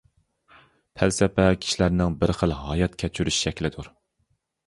[1.01, 3.93] پەلسەپە-كىشىلەرنىڭ بىر خىل ھايات كەچۈرۈش شەكلىدۇر.